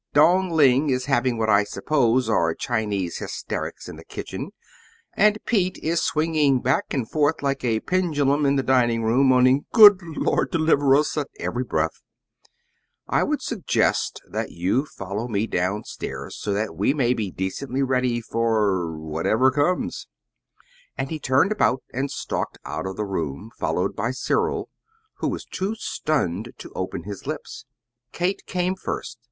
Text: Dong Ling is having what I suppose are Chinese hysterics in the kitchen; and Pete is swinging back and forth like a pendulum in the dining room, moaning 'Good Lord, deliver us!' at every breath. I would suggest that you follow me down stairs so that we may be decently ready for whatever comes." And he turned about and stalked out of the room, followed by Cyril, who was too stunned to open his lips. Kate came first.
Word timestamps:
Dong 0.13 0.49
Ling 0.49 0.89
is 0.89 1.05
having 1.05 1.37
what 1.37 1.47
I 1.51 1.63
suppose 1.63 2.27
are 2.27 2.55
Chinese 2.55 3.17
hysterics 3.17 3.87
in 3.87 3.97
the 3.97 4.03
kitchen; 4.03 4.49
and 5.13 5.37
Pete 5.45 5.77
is 5.77 6.01
swinging 6.01 6.59
back 6.59 6.85
and 6.91 7.07
forth 7.07 7.43
like 7.43 7.63
a 7.63 7.81
pendulum 7.81 8.43
in 8.47 8.55
the 8.55 8.63
dining 8.63 9.03
room, 9.03 9.27
moaning 9.27 9.65
'Good 9.71 10.01
Lord, 10.01 10.49
deliver 10.49 10.95
us!' 10.95 11.15
at 11.17 11.27
every 11.39 11.63
breath. 11.63 12.01
I 13.07 13.21
would 13.21 13.43
suggest 13.43 14.23
that 14.27 14.49
you 14.49 14.87
follow 14.87 15.27
me 15.27 15.45
down 15.45 15.83
stairs 15.83 16.35
so 16.35 16.51
that 16.51 16.75
we 16.75 16.95
may 16.95 17.13
be 17.13 17.29
decently 17.29 17.83
ready 17.83 18.21
for 18.21 18.97
whatever 18.97 19.51
comes." 19.51 20.07
And 20.97 21.11
he 21.11 21.19
turned 21.19 21.51
about 21.51 21.83
and 21.93 22.09
stalked 22.09 22.57
out 22.65 22.87
of 22.87 22.95
the 22.95 23.05
room, 23.05 23.51
followed 23.59 23.95
by 23.95 24.09
Cyril, 24.09 24.67
who 25.17 25.27
was 25.27 25.45
too 25.45 25.75
stunned 25.75 26.53
to 26.57 26.71
open 26.73 27.03
his 27.03 27.27
lips. 27.27 27.65
Kate 28.11 28.43
came 28.47 28.73
first. 28.73 29.19